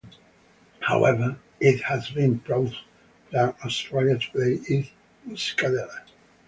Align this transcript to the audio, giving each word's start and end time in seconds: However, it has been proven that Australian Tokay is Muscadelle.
However, 0.79 1.37
it 1.59 1.83
has 1.83 2.09
been 2.09 2.39
proven 2.39 2.73
that 3.31 3.55
Australian 3.63 4.17
Tokay 4.17 4.63
is 4.67 4.89
Muscadelle. 5.29 5.91